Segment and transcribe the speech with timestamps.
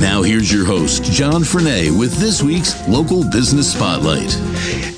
[0.00, 4.36] Now, here's your host, John Frenaye, with this week's Local Business Spotlight.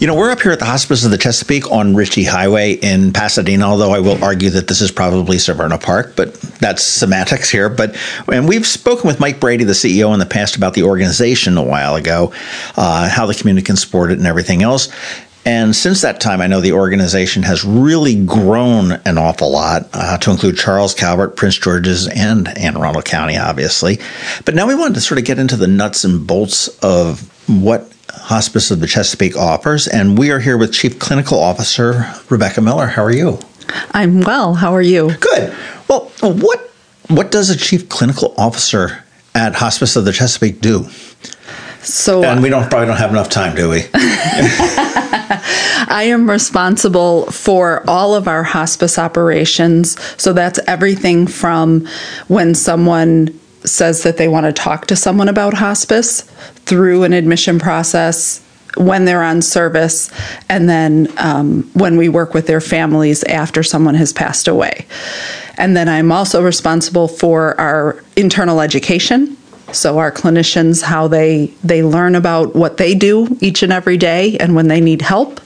[0.01, 3.13] You know, we're up here at the Hospice of the Chesapeake on Ritchie Highway in
[3.13, 7.69] Pasadena, although I will argue that this is probably Severna Park, but that's semantics here.
[7.69, 7.97] But
[8.31, 11.63] and we've spoken with Mike Brady, the CEO, in the past about the organization a
[11.63, 12.33] while ago,
[12.77, 14.89] uh, how the community can support it and everything else.
[15.47, 20.19] And since that time, I know the organization has really grown an awful lot uh,
[20.19, 24.01] to include Charles Calvert, Prince George's, and Anne Arundel County, obviously.
[24.45, 27.93] But now we wanted to sort of get into the nuts and bolts of what
[28.11, 29.87] Hospice of the Chesapeake offers.
[29.87, 32.89] And we are here with Chief Clinical Officer Rebecca Miller.
[32.89, 33.39] How are you?
[33.93, 34.55] I'm well.
[34.55, 35.15] How are you?
[35.21, 35.55] Good.
[35.89, 36.73] Well, what
[37.09, 40.89] what does a Chief Clinical Officer at Hospice of the Chesapeake do?
[41.87, 43.83] So, and we don't probably don't have enough time, do we?
[43.95, 49.97] I am responsible for all of our hospice operations.
[50.21, 51.87] So that's everything from
[52.27, 56.23] when someone says that they want to talk to someone about hospice
[56.67, 58.43] through an admission process
[58.77, 60.11] when they're on service,
[60.51, 64.85] and then um, when we work with their families after someone has passed away.
[65.57, 69.39] And then I'm also responsible for our internal education
[69.73, 74.37] so our clinicians how they they learn about what they do each and every day
[74.39, 75.41] and when they need help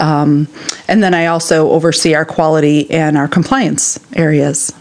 [0.00, 0.48] um,
[0.88, 4.72] and then i also oversee our quality and our compliance areas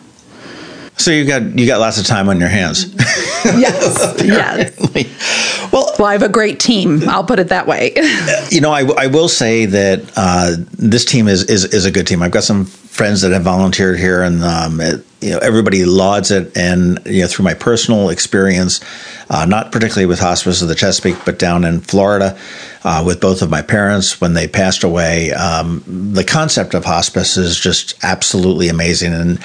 [1.00, 2.94] so you got you got lots of time on your hands.
[3.46, 5.72] yes, yes.
[5.72, 7.08] well, well, I have a great team.
[7.08, 7.94] I'll put it that way.
[8.52, 12.06] you know, I, I will say that uh, this team is, is is a good
[12.06, 12.22] team.
[12.22, 16.32] I've got some friends that have volunteered here, and um, it, you know everybody lauds
[16.32, 16.58] it.
[16.58, 18.82] And you know, through my personal experience,
[19.30, 22.38] uh, not particularly with Hospice of the Chesapeake, but down in Florida
[22.84, 25.84] uh, with both of my parents when they passed away, um,
[26.14, 29.14] the concept of hospice is just absolutely amazing.
[29.14, 29.40] And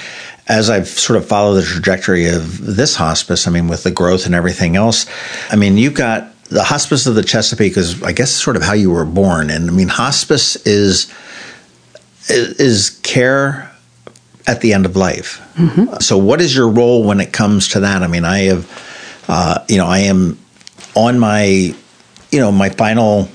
[0.47, 4.25] as I've sort of followed the trajectory of this hospice, I mean, with the growth
[4.25, 5.05] and everything else,
[5.49, 8.73] I mean, you've got the hospice of the Chesapeake is, I guess, sort of how
[8.73, 9.49] you were born.
[9.49, 11.11] And I mean, hospice is
[12.29, 13.71] is care
[14.47, 15.41] at the end of life.
[15.55, 15.95] Mm-hmm.
[15.99, 18.03] So, what is your role when it comes to that?
[18.03, 20.37] I mean, I have, uh, you know, I am
[20.95, 21.73] on my,
[22.31, 23.29] you know, my final.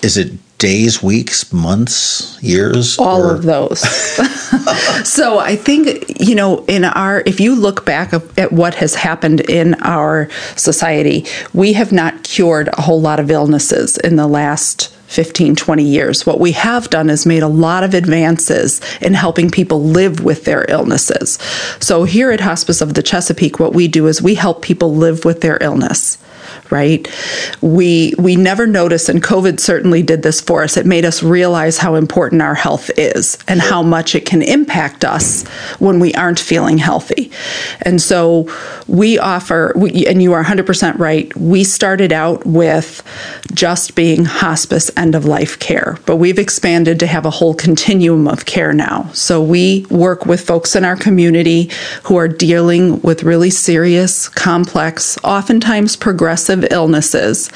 [0.00, 2.98] Is it days, weeks, months, years?
[2.98, 3.34] All or?
[3.34, 3.80] of those.
[5.08, 9.40] so I think, you know, in our, if you look back at what has happened
[9.40, 14.94] in our society, we have not cured a whole lot of illnesses in the last
[15.08, 16.26] 15, 20 years.
[16.26, 20.44] What we have done is made a lot of advances in helping people live with
[20.44, 21.38] their illnesses.
[21.80, 25.24] So here at Hospice of the Chesapeake, what we do is we help people live
[25.24, 26.18] with their illness
[26.70, 27.06] right?
[27.60, 30.76] We we never notice, and COVID certainly did this for us.
[30.76, 35.04] It made us realize how important our health is and how much it can impact
[35.04, 35.46] us
[35.78, 37.30] when we aren't feeling healthy.
[37.82, 38.48] And so
[38.86, 41.34] we offer, we, and you are 100% right.
[41.36, 43.02] We started out with
[43.52, 48.26] just being hospice end of life care, but we've expanded to have a whole continuum
[48.28, 49.10] of care now.
[49.12, 51.70] So we work with folks in our community
[52.04, 57.50] who are dealing with really serious, complex, oftentimes progressive illnesses,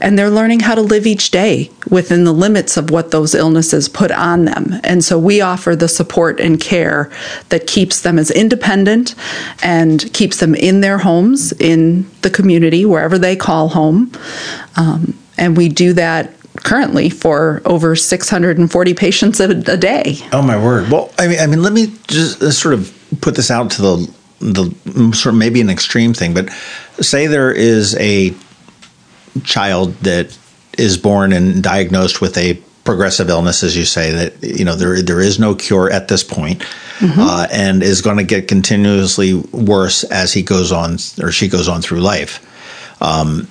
[0.00, 3.88] and they're learning how to live each day within the limits of what those illnesses
[3.88, 4.74] put on them.
[4.84, 7.10] And so we offer the support and care
[7.48, 9.14] that keeps them as independent
[9.62, 14.12] and keeps them in their homes, in the community, wherever they call home.
[14.76, 20.18] Um, and we do that currently for over 640 patients a, a, day.
[20.32, 20.90] Oh my word!
[20.90, 23.82] Well, I mean, I mean, let me just uh, sort of put this out to
[23.82, 26.50] the the sort of maybe an extreme thing, but
[27.00, 28.34] say there is a
[29.44, 30.36] child that
[30.76, 35.00] is born and diagnosed with a progressive illness, as you say, that you know there
[35.02, 36.60] there is no cure at this point,
[36.98, 37.20] mm-hmm.
[37.20, 41.68] uh, and is going to get continuously worse as he goes on or she goes
[41.68, 42.48] on through life.
[43.00, 43.48] Um,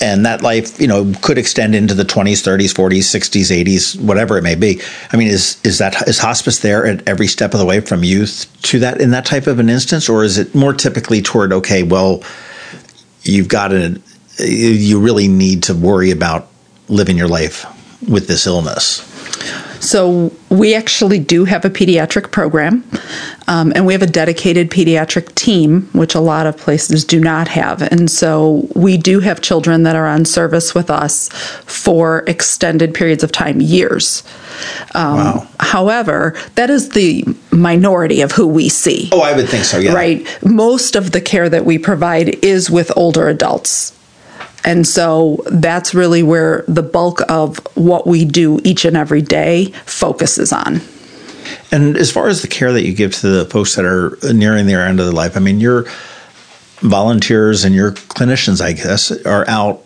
[0.00, 4.36] and that life, you know, could extend into the 20s, 30s, 40s, 60s, 80s, whatever
[4.36, 4.80] it may be.
[5.12, 8.02] I mean, is is that is hospice there at every step of the way from
[8.02, 11.52] youth to that in that type of an instance, or is it more typically toward
[11.52, 12.22] okay, well,
[13.22, 14.00] you've got to
[14.38, 16.48] you really need to worry about
[16.88, 17.64] living your life
[18.08, 19.10] with this illness?
[19.84, 22.84] So we actually do have a pediatric program,
[23.48, 27.48] um, and we have a dedicated pediatric team, which a lot of places do not
[27.48, 27.82] have.
[27.82, 31.28] And so we do have children that are on service with us
[31.66, 34.22] for extended periods of time, years.
[34.94, 35.48] Um, Wow.
[35.60, 39.08] However, that is the minority of who we see.
[39.12, 39.78] Oh, I would think so.
[39.78, 39.92] Yeah.
[39.92, 40.26] Right.
[40.44, 43.92] Most of the care that we provide is with older adults.
[44.64, 49.66] And so that's really where the bulk of what we do each and every day
[49.84, 50.80] focuses on.
[51.70, 54.66] And as far as the care that you give to the folks that are nearing
[54.66, 55.84] their end of their life, I mean, your
[56.80, 59.82] volunteers and your clinicians, I guess, are out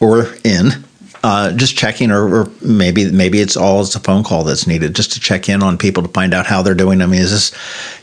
[0.00, 0.85] or in.
[1.26, 4.94] Uh, just checking, or, or maybe maybe it's all it's a phone call that's needed,
[4.94, 7.02] just to check in on people to find out how they're doing.
[7.02, 7.52] I mean, is this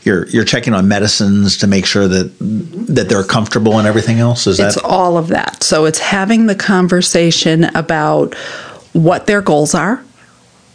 [0.04, 4.46] you're you're checking on medicines to make sure that that they're comfortable and everything else?
[4.46, 5.62] Is that It's all of that.
[5.62, 8.34] So it's having the conversation about
[8.92, 10.04] what their goals are,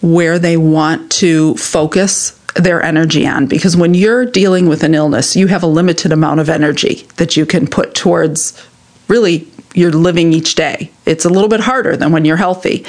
[0.02, 3.46] where they want to focus their energy on.
[3.46, 7.38] Because when you're dealing with an illness, you have a limited amount of energy that
[7.38, 8.60] you can put towards
[9.08, 10.90] really you're living each day.
[11.10, 12.86] It's a little bit harder than when you're healthy.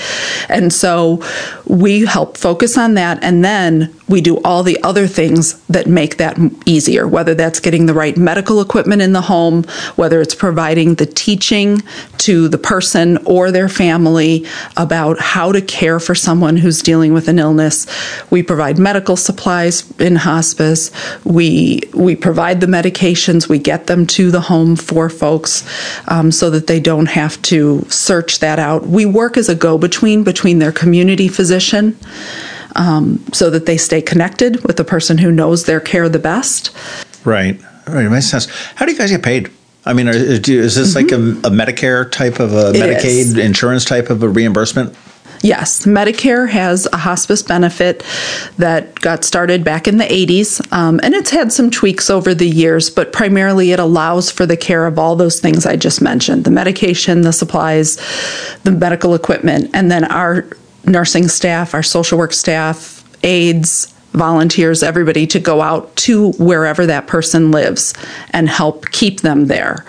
[0.48, 1.22] And so
[1.66, 3.22] we help focus on that.
[3.22, 6.36] And then we do all the other things that make that
[6.66, 9.62] easier, whether that's getting the right medical equipment in the home,
[9.96, 11.82] whether it's providing the teaching
[12.18, 14.44] to the person or their family
[14.76, 17.86] about how to care for someone who's dealing with an illness.
[18.30, 20.90] We provide medical supplies in hospice.
[21.24, 23.48] We, we provide the medications.
[23.48, 25.64] We get them to the home for folks
[26.08, 28.88] um, so that they don't have to search that out.
[28.88, 31.96] We work as a go between between their community physician
[32.74, 36.72] um, so that they stay connected with the person who knows their care the best.
[37.24, 37.60] right?
[37.86, 38.46] Right, it makes sense.
[38.74, 39.48] How do you guys get paid?
[39.86, 42.82] I mean, are, is do- is this like a, a Medicare type of a Mm-hmm.
[42.82, 44.92] Medicaid insurance type of a reimbursement?
[45.42, 48.04] Yes, Medicare has a hospice benefit
[48.58, 52.48] that got started back in the 80s, um, and it's had some tweaks over the
[52.48, 56.44] years, but primarily it allows for the care of all those things I just mentioned
[56.44, 57.96] the medication, the supplies,
[58.64, 60.46] the medical equipment, and then our
[60.84, 67.06] nursing staff, our social work staff, aides, volunteers, everybody to go out to wherever that
[67.06, 67.94] person lives
[68.30, 69.86] and help keep them there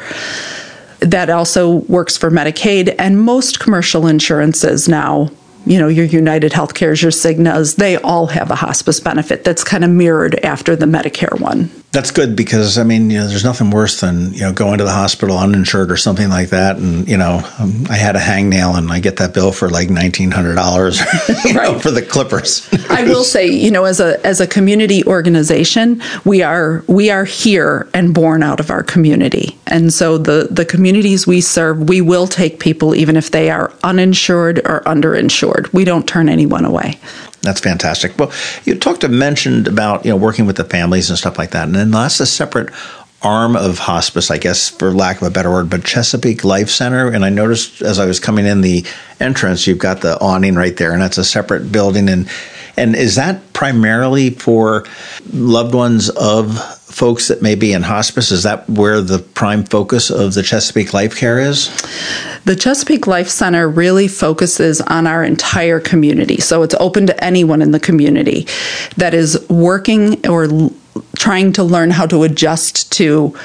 [1.01, 5.30] that also works for Medicaid and most commercial insurances now.
[5.66, 9.84] You know, your United Healthcares, your Cignas, they all have a hospice benefit that's kind
[9.84, 11.69] of mirrored after the Medicare one.
[11.92, 14.86] That's good because I mean, you know, there's nothing worse than you know going to
[14.86, 18.78] the hospital uninsured or something like that, and you know, um, I had a hangnail
[18.78, 21.02] and I get that bill for like nineteen hundred dollars
[21.54, 21.82] Right.
[21.82, 22.70] for the clippers.
[22.90, 27.26] I will say, you know, as a as a community organization, we are we are
[27.26, 32.00] here and born out of our community, and so the the communities we serve, we
[32.00, 35.72] will take people even if they are uninsured or underinsured.
[35.74, 37.00] We don't turn anyone away.
[37.42, 38.18] That's fantastic.
[38.20, 38.32] Well,
[38.66, 41.66] you talked to mentioned about you know working with the families and stuff like that,
[41.66, 42.72] and then that's a separate
[43.24, 47.08] arm of hospice, I guess, for lack of a better word, but Chesapeake Life Center.
[47.08, 48.84] And I noticed as I was coming in the
[49.20, 52.10] entrance, you've got the awning right there, and that's a separate building.
[52.10, 52.28] And
[52.78, 54.86] and is that primarily for
[55.32, 56.58] loved ones of
[56.92, 58.32] folks that may be in hospice?
[58.32, 61.70] Is that where the prime focus of the Chesapeake Life Care is?
[62.46, 66.38] The Chesapeake Life Center really focuses on our entire community.
[66.42, 68.48] So it's open to anyone in the community
[68.98, 70.50] that is working or
[71.16, 73.38] trying to learn how to adjust to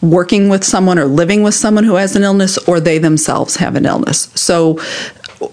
[0.00, 3.74] working with someone or living with someone who has an illness or they themselves have
[3.74, 4.30] an illness.
[4.34, 4.78] So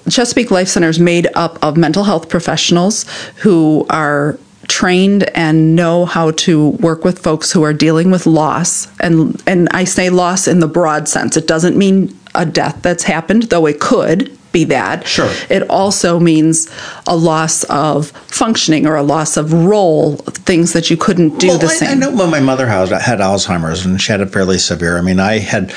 [0.09, 3.05] Chesapeake Life Center is made up of mental health professionals
[3.37, 4.37] who are
[4.67, 9.67] trained and know how to work with folks who are dealing with loss and and
[9.71, 13.65] I say loss in the broad sense it doesn't mean a death that's happened though
[13.65, 15.29] it could be that Sure.
[15.49, 16.69] it also means
[17.07, 21.57] a loss of functioning or a loss of role things that you couldn't do well,
[21.57, 24.27] the I, same I know when my mother had, had Alzheimer's and she had it
[24.31, 24.97] fairly severe.
[24.97, 25.73] I mean, I had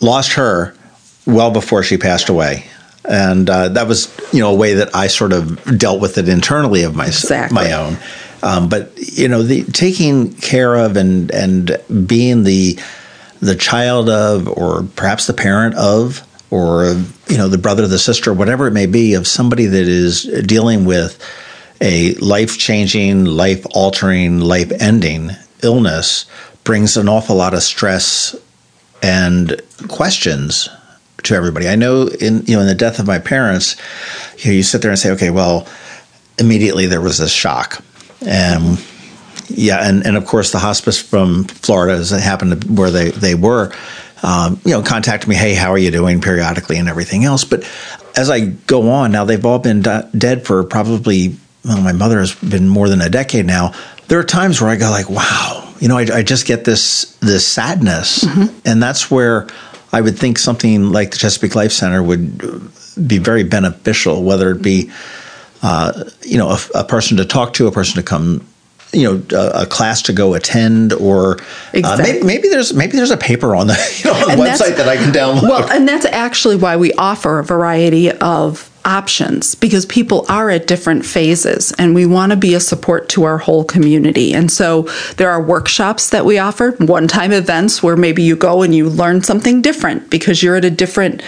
[0.00, 0.74] lost her
[1.26, 2.66] well before she passed away.
[3.06, 6.28] And uh, that was, you know, a way that I sort of dealt with it
[6.28, 7.54] internally of my Exactly.
[7.54, 7.98] my own.
[8.42, 12.78] Um, but you know, the taking care of and and being the
[13.40, 16.94] the child of, or perhaps the parent of, or
[17.28, 20.84] you know, the brother, the sister, whatever it may be, of somebody that is dealing
[20.84, 21.22] with
[21.80, 25.30] a life changing, life altering, life ending
[25.62, 26.26] illness
[26.64, 28.36] brings an awful lot of stress
[29.02, 30.68] and questions
[31.24, 31.68] to everybody.
[31.68, 33.76] I know in you know in the death of my parents,
[34.38, 35.66] you, know, you sit there and say, okay, well,
[36.38, 37.82] immediately there was this shock,
[38.26, 38.82] and
[39.48, 43.10] yeah, and, and of course the hospice from Florida, as it happened to where they
[43.10, 43.72] they were,
[44.22, 47.44] um, you know, contacted me, hey, how are you doing periodically and everything else.
[47.44, 47.68] But
[48.16, 52.20] as I go on now, they've all been di- dead for probably well, my mother
[52.20, 53.72] has been more than a decade now.
[54.08, 57.16] There are times where I go like, wow, you know, I, I just get this
[57.20, 58.56] this sadness, mm-hmm.
[58.64, 59.48] and that's where
[59.94, 62.38] I would think something like the Chesapeake Life Center would
[63.06, 64.90] be very beneficial, whether it be,
[65.62, 68.44] uh, you know, a, a, person to talk to, a person to come
[68.92, 71.38] you know a, a, class to go attend or
[71.72, 71.82] exactly.
[71.82, 73.74] uh, maybe, maybe, there's maybe there's a paper on the,
[74.04, 75.42] you know, on the website that I can download.
[75.42, 80.66] Well, and that's actually why we offer a variety of options because people are at
[80.66, 84.34] different phases and we want to be a support to our whole community.
[84.34, 84.82] And so
[85.16, 88.88] there are workshops that we offer, one time events where maybe you go and you
[88.88, 91.22] learn something different because you're at a different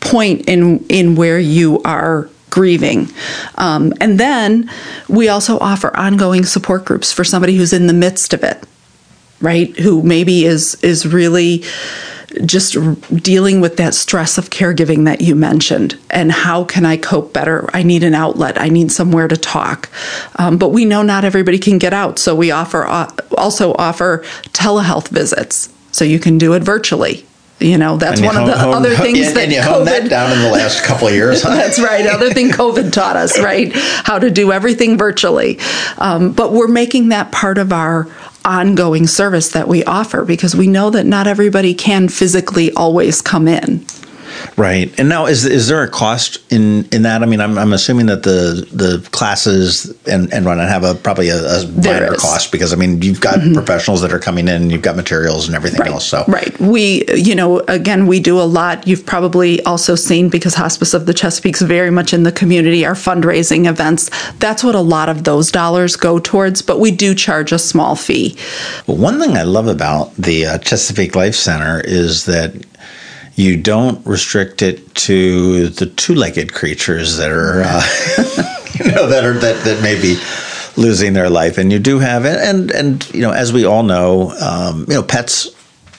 [0.00, 3.08] point in in where you are grieving.
[3.56, 4.70] Um, and then
[5.08, 8.62] we also offer ongoing support groups for somebody who's in the midst of it,
[9.40, 9.76] right?
[9.78, 11.64] Who maybe is is really
[12.44, 12.76] just
[13.22, 17.68] dealing with that stress of caregiving that you mentioned and how can i cope better
[17.72, 19.88] i need an outlet i need somewhere to talk
[20.36, 24.22] um, but we know not everybody can get out so we offer uh, also offer
[24.48, 27.24] telehealth visits so you can do it virtually
[27.60, 30.10] you know that's one home, of the home, other things that and you COVID, that
[30.10, 31.42] down in the last couple of years.
[31.48, 31.56] Huh?
[31.56, 32.06] that's right.
[32.06, 33.72] Other thing COVID taught us, right?
[33.74, 35.58] How to do everything virtually.
[35.96, 38.06] Um, but we're making that part of our
[38.48, 43.46] ongoing service that we offer because we know that not everybody can physically always come
[43.46, 43.84] in.
[44.56, 44.92] Right.
[44.98, 47.22] And now, is is there a cost in, in that?
[47.22, 51.28] I mean, I'm, I'm assuming that the the classes and and run have a probably
[51.28, 53.54] a, a minor cost because I mean you've got mm-hmm.
[53.54, 55.90] professionals that are coming in, you've got materials and everything right.
[55.90, 56.06] else.
[56.06, 56.58] So right.
[56.60, 58.86] We you know again we do a lot.
[58.86, 62.84] You've probably also seen because Hospice of the Chesapeake's very much in the community.
[62.84, 64.10] Our fundraising events.
[64.38, 66.62] That's what a lot of those dollars go towards.
[66.62, 68.36] But we do charge a small fee.
[68.86, 72.54] Well, one thing I love about the uh, Chesapeake Life Center is that
[73.38, 77.86] you don't restrict it to the two-legged creatures that are, uh,
[78.84, 80.20] you know, that are that that may be
[80.76, 83.84] losing their life, and you do have it, and and you know, as we all
[83.84, 85.50] know, um, you know, pets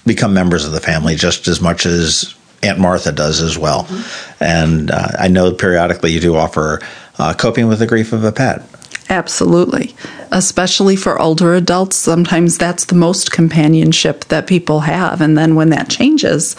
[0.05, 4.43] become members of the family just as much as Aunt Martha does as well, mm-hmm.
[4.43, 6.81] and uh, I know periodically you do offer
[7.19, 8.63] uh, coping with the grief of a pet.
[9.09, 9.95] Absolutely.
[10.31, 15.19] Especially for older adults, sometimes that's the most companionship that people have.
[15.19, 16.55] And then when that changes,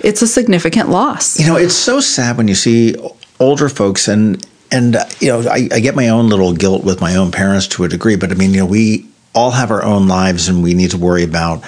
[0.00, 1.40] it's a significant loss.
[1.40, 2.94] You know, it's so sad when you see
[3.40, 7.14] older folks and and you know, I, I get my own little guilt with my
[7.16, 10.08] own parents to a degree, but I mean, you know, we all have our own
[10.08, 11.62] lives and we need to worry about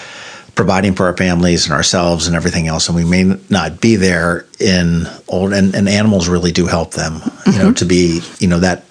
[0.57, 4.45] providing for our families and ourselves and everything else and we may not be there
[4.59, 7.59] in old and, and animals really do help them you mm-hmm.
[7.59, 8.83] know to be you know that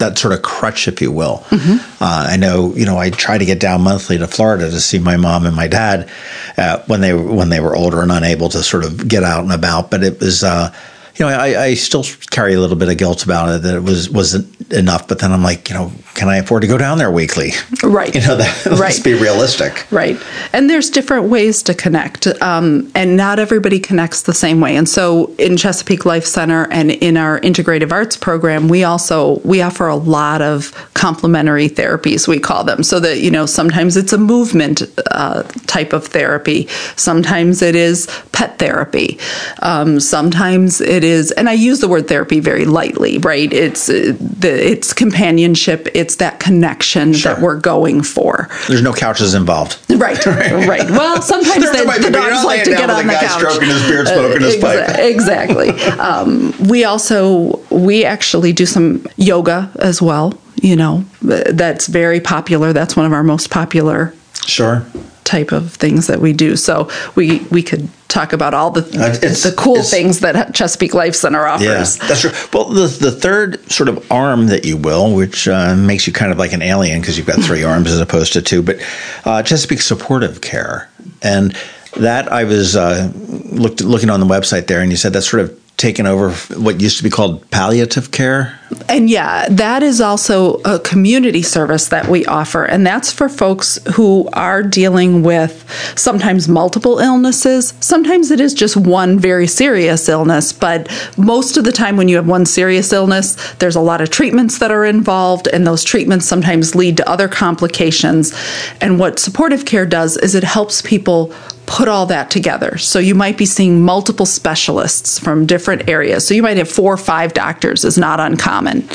[0.00, 1.44] that sort of crutch, if you will.
[1.48, 2.02] Mm-hmm.
[2.02, 4.98] Uh, I know, you know, I try to get down monthly to Florida to see
[4.98, 6.10] my mom and my dad
[6.58, 9.52] uh, when they when they were older and unable to sort of get out and
[9.52, 9.90] about.
[9.90, 10.74] But it was, uh,
[11.16, 13.82] you know, I, I, still carry a little bit of guilt about it that it
[13.82, 15.08] was wasn't enough.
[15.08, 17.52] But then I'm like, you know, can I afford to go down there weekly?
[17.82, 18.14] Right.
[18.14, 19.04] You know, that, let's right.
[19.04, 19.86] be realistic.
[19.90, 20.20] Right.
[20.52, 24.76] And there's different ways to connect, um, and not everybody connects the same way.
[24.76, 29.62] And so, in Chesapeake Life Center and in our integrative arts program, we also we
[29.62, 32.28] offer a lot of complementary therapies.
[32.28, 36.68] We call them so that you know sometimes it's a movement uh, type of therapy,
[36.96, 39.18] sometimes it is pet therapy,
[39.62, 43.50] um, sometimes it is and I use the word therapy very lightly, right?
[43.50, 47.32] It's uh, the it's companionship, it's that connection sure.
[47.32, 48.50] that we're going for.
[48.68, 50.24] There's no couches involved, right?
[50.26, 50.90] right.
[50.90, 54.42] Well, sometimes the, the dogs like to get on the couch, stroking his beard, smoking
[54.42, 54.98] uh, his pipe.
[54.98, 55.70] Exactly.
[55.98, 60.38] um, we also we actually do some yoga as well.
[60.62, 62.72] You know, that's very popular.
[62.72, 64.14] That's one of our most popular.
[64.46, 64.84] Sure
[65.30, 66.56] type of things that we do.
[66.56, 71.14] So we we could talk about all the uh, the cool things that Chesapeake Life
[71.14, 71.96] Center offers.
[71.96, 72.32] Yeah, that's true.
[72.52, 76.32] Well, the the third sort of arm that you will, which uh, makes you kind
[76.32, 78.76] of like an alien because you've got three arms as opposed to two, but
[79.24, 80.90] uh, Chesapeake Supportive Care,
[81.22, 81.56] and
[81.96, 83.12] that I was uh,
[83.52, 86.80] looked looking on the website there, and you said that's sort of taken over what
[86.80, 88.60] used to be called palliative care.
[88.88, 92.64] And yeah, that is also a community service that we offer.
[92.64, 95.64] And that's for folks who are dealing with
[95.96, 97.72] sometimes multiple illnesses.
[97.80, 100.52] Sometimes it is just one very serious illness.
[100.52, 104.10] But most of the time, when you have one serious illness, there's a lot of
[104.10, 105.48] treatments that are involved.
[105.48, 108.34] And those treatments sometimes lead to other complications.
[108.82, 111.32] And what supportive care does is it helps people
[111.70, 112.76] put all that together.
[112.78, 116.26] So you might be seeing multiple specialists from different areas.
[116.26, 118.88] So you might have four or five doctors is not uncommon.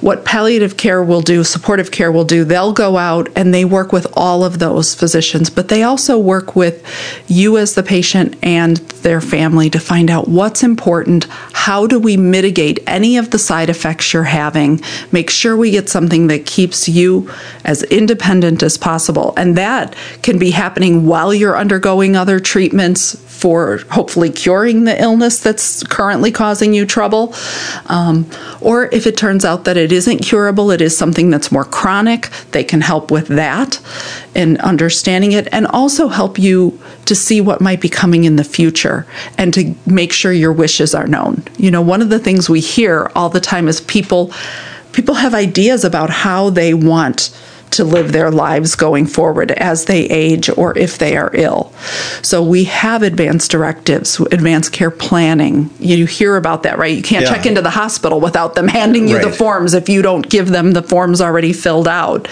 [0.00, 3.92] What palliative care will do, supportive care will do, they'll go out and they work
[3.92, 6.84] with all of those physicians, but they also work with
[7.28, 12.16] you as the patient and their family to find out what's important, how do we
[12.16, 14.80] mitigate any of the side effects you're having?
[15.12, 17.30] Make sure we get something that keeps you
[17.64, 19.34] as independent as possible.
[19.36, 25.40] And that can be happening while you're undergoing other treatments for hopefully curing the illness
[25.40, 27.34] that's currently causing you trouble.
[27.86, 28.28] Um,
[28.60, 32.28] or if it turns out that it isn't curable, it is something that's more chronic,
[32.52, 33.80] they can help with that
[34.34, 38.44] and understanding it and also help you to see what might be coming in the
[38.44, 39.06] future
[39.38, 41.42] and to make sure your wishes are known.
[41.56, 44.32] You know, one of the things we hear all the time is people
[44.92, 47.30] people have ideas about how they want
[47.70, 51.72] to live their lives going forward as they age or if they are ill.
[52.22, 55.70] So we have advanced directives, advanced care planning.
[55.78, 56.96] You hear about that, right?
[56.96, 57.30] You can't Yeah.
[57.34, 60.72] check into the hospital without them handing you the forms if you don't give them
[60.72, 62.26] the forms already filled out.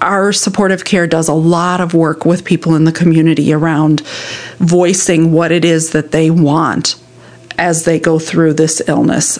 [0.00, 4.00] Our supportive care does a lot of work with people in the community around
[4.58, 6.96] voicing what it is that they want
[7.58, 9.38] as they go through this illness.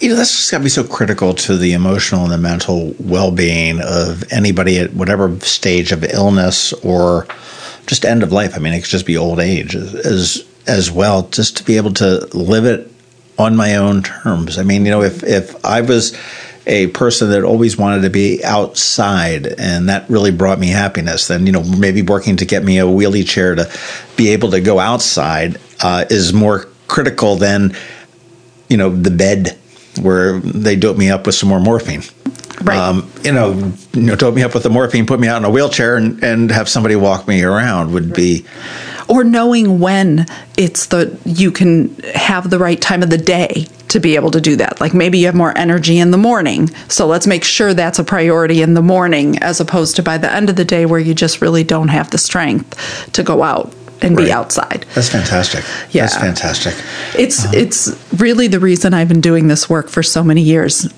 [0.00, 2.94] You know that's just got to be so critical to the emotional and the mental
[2.98, 7.26] well-being of anybody at whatever stage of illness or
[7.86, 8.54] just end of life.
[8.56, 11.92] I mean it could just be old age as as well just to be able
[11.94, 12.90] to live it
[13.38, 14.58] on my own terms.
[14.58, 16.16] I mean you know if if i was
[16.66, 21.46] a person that always wanted to be outside and that really brought me happiness then
[21.46, 23.70] you know maybe working to get me a wheelie chair to
[24.16, 27.72] be able to go outside uh, is more critical than
[28.68, 29.56] you know the bed
[29.98, 32.02] where they dope me up with some more morphine.
[32.62, 32.78] Right.
[32.78, 35.44] Um, you know, you know, dope me up with the morphine, put me out in
[35.44, 38.46] a wheelchair, and, and have somebody walk me around would be
[39.08, 40.26] or knowing when
[40.56, 44.40] it's the you can have the right time of the day to be able to
[44.40, 47.72] do that like maybe you have more energy in the morning so let's make sure
[47.72, 50.86] that's a priority in the morning as opposed to by the end of the day
[50.86, 53.72] where you just really don't have the strength to go out
[54.02, 55.62] and be outside that's fantastic.
[55.90, 56.06] Yeah.
[56.06, 56.74] That's fantastic.
[57.18, 60.88] It's it's really the reason I've been doing this work for so many years.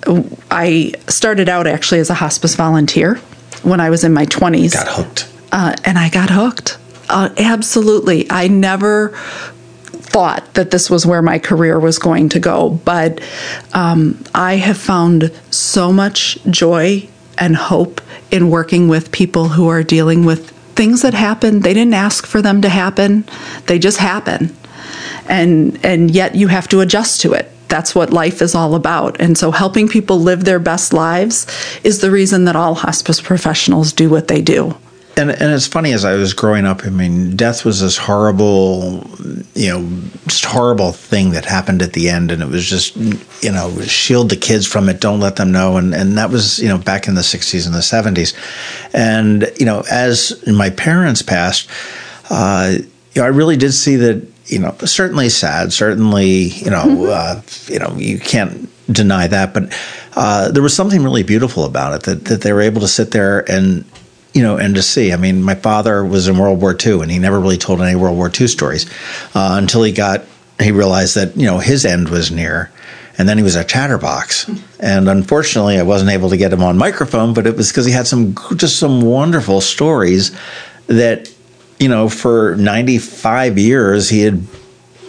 [0.53, 3.17] I started out actually as a hospice volunteer
[3.65, 4.75] when I was in my 20s.
[4.75, 5.29] Got hooked.
[5.51, 6.79] Uh, and I got hooked.
[7.09, 8.31] Uh, absolutely.
[8.31, 13.21] I never thought that this was where my career was going to go, but
[13.73, 19.83] um, I have found so much joy and hope in working with people who are
[19.83, 21.61] dealing with things that happen.
[21.61, 23.25] They didn't ask for them to happen,
[23.67, 24.57] they just happen.
[25.29, 27.51] And, and yet you have to adjust to it.
[27.67, 29.21] That's what life is all about.
[29.21, 31.47] And so helping people live their best lives
[31.85, 34.75] is the reason that all hospice professionals do what they do.
[35.19, 36.85] And and it's funny as I was growing up.
[36.85, 39.05] I mean, death was this horrible,
[39.55, 43.51] you know, just horrible thing that happened at the end, and it was just, you
[43.51, 46.69] know, shield the kids from it, don't let them know, and and that was, you
[46.69, 48.33] know, back in the '60s and the '70s,
[48.93, 51.69] and you know, as my parents passed,
[52.31, 57.07] uh, you know, I really did see that, you know, certainly sad, certainly, you know,
[57.07, 59.77] uh, you know, you can't deny that, but
[60.15, 63.11] uh, there was something really beautiful about it that that they were able to sit
[63.11, 63.85] there and
[64.35, 65.13] you know, and to see.
[65.13, 67.97] I mean, my father was in World War II, and he never really told any
[67.97, 68.87] World War II stories
[69.35, 70.25] uh, until he got
[70.61, 72.71] he realized that you know his end was near,
[73.17, 74.51] and then he was a chatterbox.
[74.81, 77.91] And unfortunately, I wasn't able to get him on microphone, but it was because he
[77.91, 80.31] had some just some wonderful stories
[80.87, 81.29] that
[81.81, 84.47] you know for ninety five years he had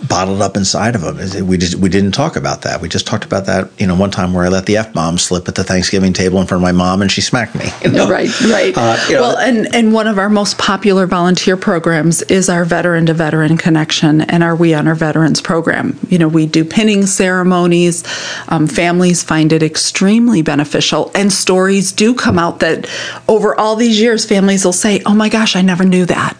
[0.07, 1.47] bottled up inside of him.
[1.47, 2.81] We just we didn't talk about that.
[2.81, 5.17] We just talked about that, you know, one time where I let the f bomb
[5.17, 7.65] slip at the Thanksgiving table in front of my mom, and she smacked me.
[7.83, 8.09] you know?
[8.09, 8.73] Right, right.
[8.77, 12.65] Uh, you know, well, and and one of our most popular volunteer programs is our
[12.65, 15.99] veteran to veteran connection and our We Honor Veterans program.
[16.09, 18.03] You know, we do pinning ceremonies.
[18.47, 22.89] Um, families find it extremely beneficial, and stories do come out that
[23.27, 26.38] over all these years, families will say, "Oh my gosh, I never knew that."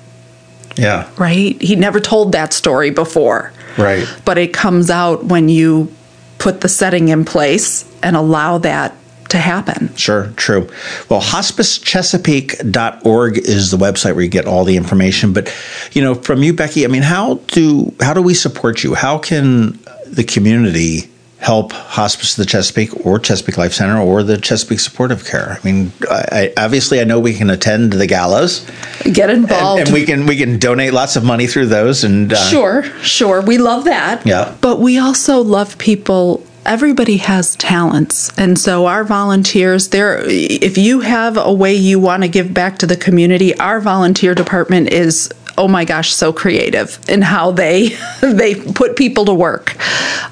[0.79, 1.61] Yeah, Right?
[1.61, 3.51] He never told that story before.
[3.77, 4.07] right.
[4.25, 5.91] But it comes out when you
[6.37, 8.95] put the setting in place and allow that
[9.29, 9.93] to happen.
[9.95, 10.67] Sure, true.
[11.07, 15.33] Well, hospicechesapeake.org is the website where you get all the information.
[15.33, 15.53] But,
[15.91, 18.95] you know, from you, Becky, I mean, how do how do we support you?
[18.95, 24.37] How can the community help Hospice of the Chesapeake or Chesapeake Life Center or the
[24.37, 25.57] Chesapeake Supportive Care?
[25.59, 28.69] I mean, I, I, obviously, I know we can attend the galas,
[29.11, 29.79] Get involved.
[29.79, 32.03] and, and we can we can donate lots of money through those.
[32.03, 33.41] And uh, Sure, sure.
[33.41, 34.25] We love that.
[34.25, 34.55] Yeah.
[34.61, 36.45] But we also love people.
[36.65, 38.37] Everybody has talents.
[38.37, 42.77] And so our volunteers, there if you have a way you want to give back
[42.79, 47.89] to the community, our volunteer department is oh my gosh, so creative in how they
[48.21, 49.75] they put people to work.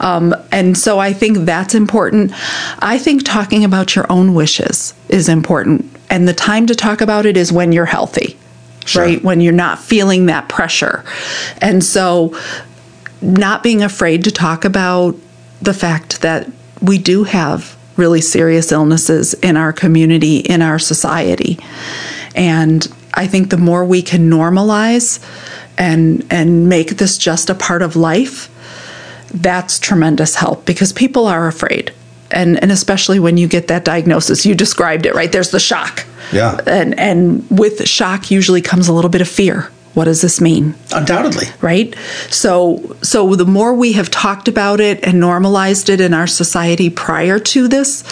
[0.01, 2.31] Um, and so I think that's important.
[2.79, 5.85] I think talking about your own wishes is important.
[6.09, 8.37] And the time to talk about it is when you're healthy.
[8.85, 9.03] Sure.
[9.03, 9.23] Right?
[9.23, 11.03] When you're not feeling that pressure.
[11.61, 12.37] And so
[13.21, 15.15] not being afraid to talk about
[15.61, 16.49] the fact that
[16.81, 21.59] we do have really serious illnesses in our community, in our society.
[22.35, 25.19] And I think the more we can normalize
[25.77, 28.49] and and make this just a part of life,
[29.29, 31.91] that's tremendous help because people are afraid.
[32.31, 35.31] And and especially when you get that diagnosis, you described it, right?
[35.31, 36.05] There's the shock.
[36.33, 36.59] Yeah.
[36.67, 39.71] And and with shock usually comes a little bit of fear.
[39.93, 40.75] What does this mean?
[40.93, 41.47] Undoubtedly.
[41.61, 41.95] right
[42.29, 46.89] so so the more we have talked about it and normalized it in our society
[46.91, 48.03] prior to this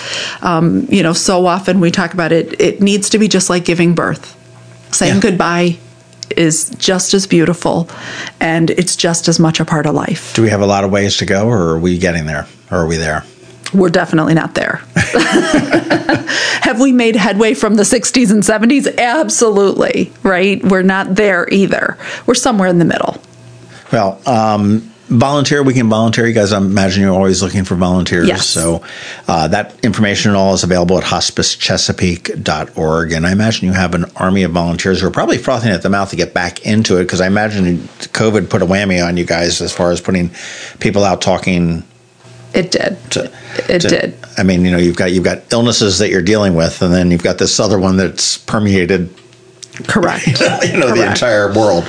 [0.42, 3.66] um, you know so often we talk about it it needs to be just like
[3.66, 4.36] giving birth
[4.92, 5.22] saying Yeah.
[5.22, 5.78] goodbye
[6.32, 7.90] is just as beautiful
[8.40, 10.34] and it's just as much a part of life.
[10.36, 12.48] Do we have a lot of ways to go, or are we getting there?
[12.72, 13.24] Or are we there?
[13.76, 14.82] we're definitely not there.
[16.62, 20.64] Have we made headway from the 60s and 70s absolutely right?
[20.64, 21.98] We're not there either.
[22.26, 23.22] We're somewhere in the middle.
[23.92, 25.64] Well, um, volunteer.
[25.64, 26.26] We can volunteer.
[26.28, 28.28] You guys, I imagine you're always looking for volunteers.
[28.28, 28.46] Yes.
[28.48, 28.84] So
[29.28, 33.12] uh, that information and all is available at hospicechesapeake.org.
[33.12, 35.90] And I imagine you have an army of volunteers who are probably frothing at the
[35.90, 39.26] mouth to get back into it because I imagine COVID put a whammy on you
[39.26, 40.32] guys as far as putting
[40.80, 41.84] people out talking.
[42.54, 43.32] it did To,
[43.70, 46.56] it to- did I mean, you know, you've got you've got illnesses that you're dealing
[46.56, 49.10] with, and then you've got this other one that's permeated
[49.88, 50.28] correct
[50.68, 51.86] you know the entire world.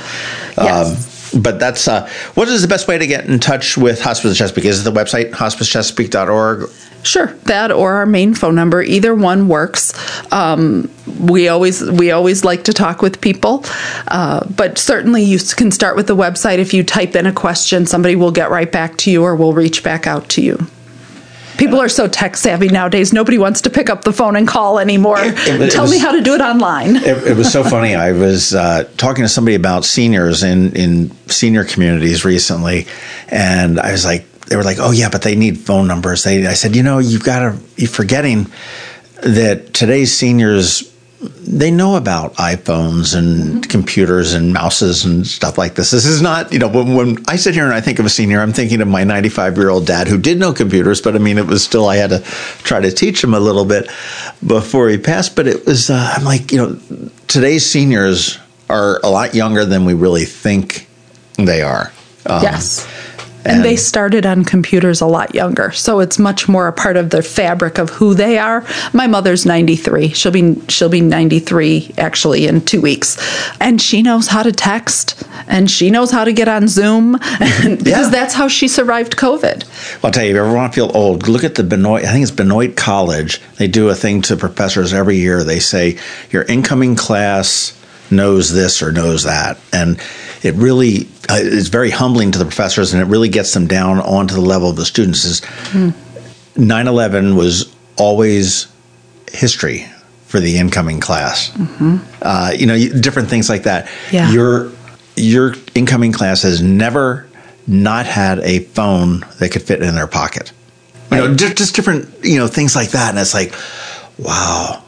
[0.57, 0.91] Yes.
[0.91, 0.95] Um,
[1.33, 4.37] but that's uh, what is the best way to get in touch with Hospice of
[4.37, 4.65] Chesapeake?
[4.65, 6.69] Is the website hospicechesapeake.org?
[7.03, 9.93] Sure, that or our main phone number, either one works.
[10.31, 13.63] Um, we always we always like to talk with people,
[14.09, 16.57] uh, but certainly you can start with the website.
[16.57, 19.53] If you type in a question, somebody will get right back to you, or will
[19.53, 20.67] reach back out to you.
[21.57, 23.13] People are so tech savvy nowadays.
[23.13, 25.17] Nobody wants to pick up the phone and call anymore.
[25.19, 26.97] it Tell was- me how to do it online.
[26.97, 27.95] It, it was so funny.
[27.95, 32.87] I was uh, talking to somebody about seniors in in senior communities recently,
[33.29, 36.45] and I was like, they were like, "Oh yeah, but they need phone numbers." They,
[36.47, 38.47] I said, "You know, you've got to you're forgetting
[39.23, 45.89] that today's seniors." They know about iPhones and computers and mouses and stuff like this.
[45.89, 48.09] This is not, you know, when, when I sit here and I think of a
[48.09, 51.17] senior, I'm thinking of my 95 year old dad who did know computers, but I
[51.17, 52.19] mean, it was still, I had to
[52.63, 53.89] try to teach him a little bit
[54.45, 55.35] before he passed.
[55.35, 58.37] But it was, uh, I'm like, you know, today's seniors
[58.69, 60.87] are a lot younger than we really think
[61.37, 61.91] they are.
[62.27, 62.87] Um, yes.
[63.47, 67.09] And, they started on computers a lot younger, so it's much more a part of
[67.09, 68.63] the fabric of who they are.
[68.93, 70.09] My mother's 93.
[70.09, 73.17] She'll be she'll be 93 actually in 2 weeks.
[73.59, 77.85] And she knows how to text and she knows how to get on Zoom because
[77.85, 78.09] Yeah.
[78.09, 79.63] that's how she survived COVID.
[80.03, 82.03] I'll tell you, if you ever want to feel old, look at the Benoit.
[82.03, 83.41] I think it's Benoit College.
[83.57, 85.43] They do a thing to professors every year.
[85.43, 85.97] They say
[86.31, 87.73] your incoming class
[88.09, 89.99] knows this or knows that, and
[90.41, 93.99] it really uh, is very humbling to the professors, and it really gets them down
[93.99, 95.25] onto the level of the students.
[95.25, 95.41] Is
[96.55, 98.67] 9/11 was always
[99.31, 99.85] history
[100.25, 101.51] for the incoming class.
[102.21, 103.89] Uh, you know, different things like that.
[104.11, 104.31] Yeah.
[104.31, 104.71] Your
[105.15, 107.27] your incoming class has never
[107.65, 110.51] not had a phone that could fit in their pocket.
[111.11, 113.53] You know, just, just different you know things like that, and it's like,
[114.17, 114.83] wow,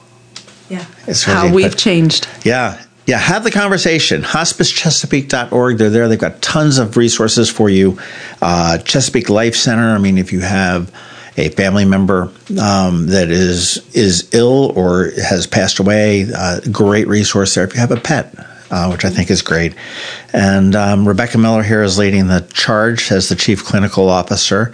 [0.69, 0.86] Yeah.
[1.08, 2.28] It's how we've but- changed.
[2.43, 2.82] yeah.
[3.10, 4.22] Yeah, have the conversation.
[4.22, 5.80] HospiceChesapeake.org.
[5.80, 6.08] They're there.
[6.08, 7.98] They've got tons of resources for you.
[8.39, 9.95] Uh, Chesapeake Life Center.
[9.95, 10.93] I mean, if you have
[11.36, 17.56] a family member um, that is is ill or has passed away, uh, great resource
[17.56, 17.63] there.
[17.63, 18.32] If you have a pet,
[18.71, 19.75] uh, which I think is great.
[20.34, 24.73] And um, Rebecca Miller here is leading the charge as the chief clinical officer,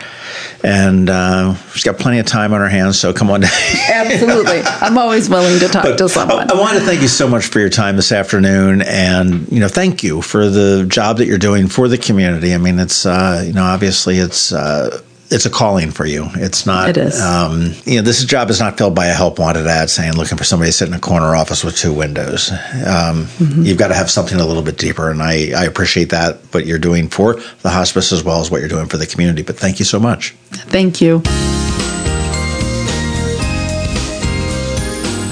[0.63, 2.99] and uh, she's got plenty of time on her hands.
[2.99, 3.51] So come on down.
[3.89, 4.61] Absolutely.
[4.65, 6.51] I'm always willing to talk to someone.
[6.51, 9.59] I, I want to thank you so much for your time this afternoon, and you
[9.59, 12.53] know, thank you for the job that you're doing for the community.
[12.53, 14.51] I mean, it's uh, you know, obviously it's.
[14.51, 16.27] Uh, it's a calling for you.
[16.35, 16.89] It's not.
[16.89, 17.19] It is.
[17.19, 20.37] Um, you know, this job is not filled by a help wanted ad saying looking
[20.37, 22.51] for somebody to sit in a corner office with two windows.
[22.85, 26.37] Um, You've got to have something a little bit deeper, and I, I appreciate that
[26.51, 29.41] what you're doing for the hospice as well as what you're doing for the community.
[29.41, 30.31] But thank you so much.
[30.51, 31.21] Thank you.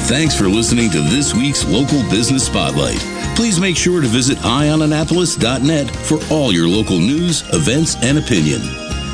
[0.06, 3.00] Thanks for listening to this week's Local Business Spotlight.
[3.36, 8.62] Please make sure to visit eyeonannapolis.net for all your local news, events, and opinion.